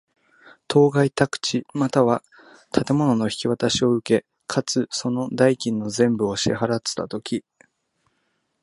[0.67, 2.23] 当該宅地又は
[2.73, 7.45] 建物の引渡しを受け、かつ、その代金の全部を支払つたとき。